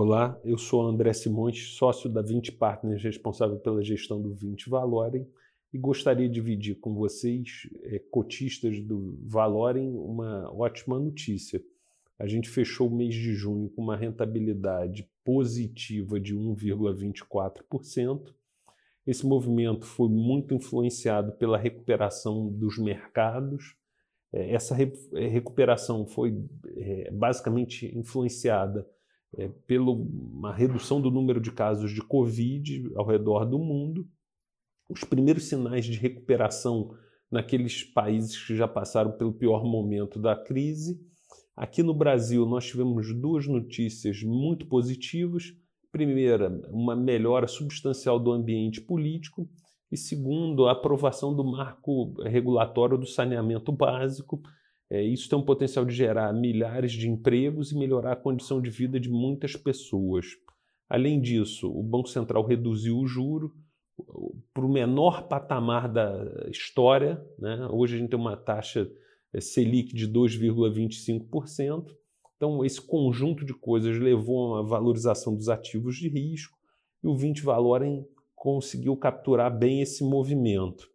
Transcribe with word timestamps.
Olá, 0.00 0.40
eu 0.44 0.56
sou 0.56 0.86
André 0.86 1.12
Simões, 1.12 1.74
sócio 1.74 2.08
da 2.08 2.22
20 2.22 2.52
Partners, 2.52 3.02
responsável 3.02 3.58
pela 3.58 3.82
gestão 3.82 4.22
do 4.22 4.32
20 4.32 4.70
Valorem, 4.70 5.28
e 5.72 5.76
gostaria 5.76 6.28
de 6.28 6.34
dividir 6.34 6.76
com 6.76 6.94
vocês, 6.94 7.68
é, 7.82 7.98
cotistas 7.98 8.80
do 8.80 9.18
Valorem, 9.26 9.90
uma 9.90 10.54
ótima 10.54 11.00
notícia. 11.00 11.60
A 12.16 12.28
gente 12.28 12.48
fechou 12.48 12.86
o 12.86 12.94
mês 12.94 13.12
de 13.12 13.34
junho 13.34 13.70
com 13.70 13.82
uma 13.82 13.96
rentabilidade 13.96 15.10
positiva 15.24 16.20
de 16.20 16.32
1,24%. 16.32 18.32
Esse 19.04 19.26
movimento 19.26 19.84
foi 19.84 20.08
muito 20.08 20.54
influenciado 20.54 21.32
pela 21.32 21.58
recuperação 21.58 22.48
dos 22.48 22.78
mercados. 22.78 23.74
É, 24.32 24.54
essa 24.54 24.76
é, 24.80 25.26
recuperação 25.26 26.06
foi 26.06 26.40
basicamente 27.10 27.92
influenciada 27.98 28.86
é, 29.36 29.48
pela 29.66 29.90
uma 29.90 30.54
redução 30.54 31.00
do 31.00 31.10
número 31.10 31.40
de 31.40 31.50
casos 31.52 31.92
de 31.92 32.00
Covid 32.00 32.90
ao 32.96 33.06
redor 33.06 33.44
do 33.44 33.58
mundo, 33.58 34.06
os 34.88 35.04
primeiros 35.04 35.44
sinais 35.44 35.84
de 35.84 35.98
recuperação 35.98 36.94
naqueles 37.30 37.84
países 37.84 38.42
que 38.42 38.56
já 38.56 38.66
passaram 38.66 39.12
pelo 39.12 39.32
pior 39.32 39.64
momento 39.64 40.18
da 40.18 40.34
crise. 40.34 40.98
Aqui 41.54 41.82
no 41.82 41.92
Brasil, 41.92 42.46
nós 42.46 42.66
tivemos 42.66 43.12
duas 43.14 43.46
notícias 43.46 44.22
muito 44.22 44.66
positivas. 44.66 45.52
Primeira, 45.92 46.48
uma 46.70 46.96
melhora 46.96 47.46
substancial 47.46 48.18
do 48.18 48.32
ambiente 48.32 48.80
político, 48.80 49.48
e 49.90 49.96
segundo, 49.96 50.66
a 50.66 50.72
aprovação 50.72 51.34
do 51.34 51.42
marco 51.42 52.14
regulatório 52.22 52.98
do 52.98 53.06
saneamento 53.06 53.72
básico, 53.72 54.40
é, 54.90 55.02
isso 55.02 55.28
tem 55.28 55.38
um 55.38 55.44
potencial 55.44 55.84
de 55.84 55.94
gerar 55.94 56.32
milhares 56.32 56.92
de 56.92 57.08
empregos 57.08 57.72
e 57.72 57.78
melhorar 57.78 58.12
a 58.12 58.16
condição 58.16 58.60
de 58.60 58.70
vida 58.70 58.98
de 58.98 59.08
muitas 59.08 59.54
pessoas. 59.54 60.26
Além 60.88 61.20
disso, 61.20 61.70
o 61.70 61.82
Banco 61.82 62.08
Central 62.08 62.44
reduziu 62.46 62.98
o 62.98 63.06
juro 63.06 63.54
para 64.54 64.64
o 64.64 64.72
menor 64.72 65.28
patamar 65.28 65.92
da 65.92 66.48
história. 66.50 67.22
Né? 67.38 67.68
Hoje 67.70 67.96
a 67.96 67.98
gente 67.98 68.10
tem 68.10 68.18
uma 68.18 68.36
taxa 68.36 68.90
é, 69.32 69.40
Selic 69.40 69.94
de 69.94 70.08
2,25%. 70.10 71.94
Então, 72.36 72.64
esse 72.64 72.80
conjunto 72.80 73.44
de 73.44 73.52
coisas 73.52 73.98
levou 73.98 74.54
a 74.54 74.60
uma 74.60 74.68
valorização 74.68 75.34
dos 75.34 75.48
ativos 75.48 75.96
de 75.96 76.08
risco 76.08 76.56
e 77.02 77.08
o 77.08 77.16
20 77.16 77.42
Valorem 77.42 78.06
conseguiu 78.34 78.96
capturar 78.96 79.56
bem 79.56 79.82
esse 79.82 80.04
movimento. 80.04 80.88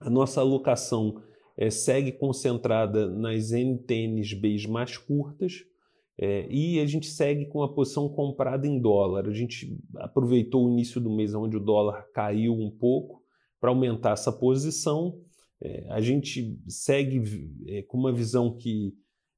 A 0.00 0.10
nossa 0.10 0.40
alocação 0.40 1.22
é, 1.56 1.70
segue 1.70 2.12
concentrada 2.12 3.08
nas 3.08 3.50
NTNs 3.50 4.66
mais 4.68 4.96
curtas 4.96 5.64
é, 6.18 6.46
e 6.50 6.80
a 6.80 6.86
gente 6.86 7.06
segue 7.06 7.46
com 7.46 7.62
a 7.62 7.72
posição 7.72 8.08
comprada 8.08 8.66
em 8.66 8.80
dólar. 8.80 9.28
A 9.28 9.32
gente 9.32 9.78
aproveitou 9.96 10.66
o 10.66 10.70
início 10.70 11.00
do 11.00 11.14
mês 11.14 11.34
onde 11.34 11.56
o 11.56 11.60
dólar 11.60 12.06
caiu 12.12 12.54
um 12.54 12.70
pouco 12.70 13.22
para 13.60 13.70
aumentar 13.70 14.12
essa 14.12 14.32
posição. 14.32 15.18
É, 15.62 15.86
a 15.90 16.00
gente 16.00 16.58
segue 16.68 17.50
é, 17.68 17.82
com 17.82 17.98
uma 17.98 18.12
visão 18.12 18.56
que, 18.56 18.94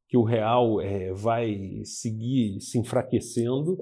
que 0.08 0.16
o 0.16 0.22
real 0.22 0.80
é, 0.80 1.12
vai 1.12 1.82
seguir 1.84 2.60
se 2.60 2.78
enfraquecendo 2.78 3.76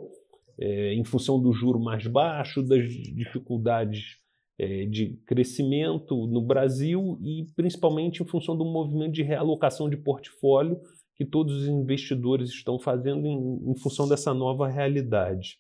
é, 0.59 0.95
em 0.95 1.05
função 1.05 1.41
do 1.41 1.53
juro 1.53 1.79
mais 1.79 2.07
baixo, 2.07 2.63
das 2.63 2.89
dificuldades 2.89 4.19
é, 4.59 4.87
de 4.87 5.19
crescimento 5.27 6.27
no 6.27 6.41
Brasil 6.41 7.19
e 7.23 7.47
principalmente 7.55 8.23
em 8.23 8.27
função 8.27 8.57
do 8.57 8.65
movimento 8.65 9.13
de 9.13 9.23
realocação 9.23 9.89
de 9.89 9.97
portfólio 9.97 10.81
que 11.15 11.25
todos 11.25 11.63
os 11.63 11.69
investidores 11.69 12.51
estão 12.51 12.79
fazendo 12.79 13.27
em, 13.27 13.71
em 13.71 13.77
função 13.79 14.09
dessa 14.09 14.35
nova 14.35 14.69
realidade. 14.69 15.59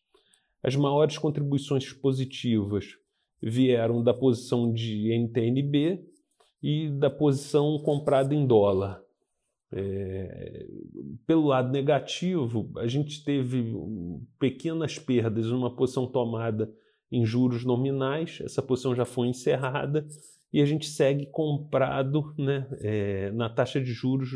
As 0.62 0.74
maiores 0.76 1.16
contribuições 1.18 1.92
positivas 1.92 2.86
vieram 3.42 4.02
da 4.02 4.12
posição 4.12 4.72
de 4.72 5.12
NTNB 5.12 6.04
e 6.62 6.90
da 6.90 7.10
posição 7.10 7.78
comprada 7.82 8.34
em 8.34 8.46
dólar. 8.46 9.00
É, 9.72 10.66
pelo 11.26 11.46
lado 11.46 11.70
negativo, 11.70 12.70
a 12.76 12.86
gente 12.86 13.24
teve 13.24 13.74
pequenas 14.38 14.98
perdas 14.98 15.46
numa 15.46 15.74
posição 15.74 16.06
tomada 16.06 16.72
em 17.10 17.24
juros 17.24 17.64
nominais, 17.64 18.38
essa 18.42 18.62
posição 18.62 18.94
já 18.94 19.04
foi 19.04 19.28
encerrada 19.28 20.06
e 20.52 20.60
a 20.60 20.64
gente 20.64 20.86
segue 20.88 21.26
comprado 21.26 22.34
né, 22.38 22.66
é, 22.80 23.30
na 23.32 23.48
taxa 23.48 23.80
de 23.80 23.92
juros 23.92 24.30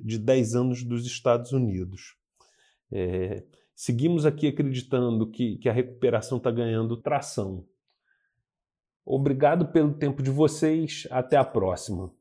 de 0.00 0.18
10 0.18 0.54
anos 0.54 0.82
dos 0.82 1.06
Estados 1.06 1.52
Unidos. 1.52 2.16
É, 2.90 3.44
seguimos 3.74 4.24
aqui 4.24 4.46
acreditando 4.46 5.30
que, 5.30 5.56
que 5.58 5.68
a 5.68 5.72
recuperação 5.72 6.38
está 6.38 6.50
ganhando 6.50 6.96
tração. 6.96 7.64
Obrigado 9.04 9.68
pelo 9.68 9.94
tempo 9.94 10.22
de 10.22 10.30
vocês, 10.30 11.06
até 11.10 11.36
a 11.36 11.44
próxima. 11.44 12.12